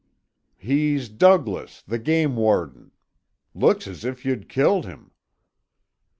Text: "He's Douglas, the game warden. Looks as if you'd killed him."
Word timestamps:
"He's 0.57 1.09
Douglas, 1.09 1.83
the 1.83 1.99
game 1.99 2.35
warden. 2.35 2.89
Looks 3.53 3.85
as 3.85 4.03
if 4.03 4.25
you'd 4.25 4.49
killed 4.49 4.83
him." 4.87 5.11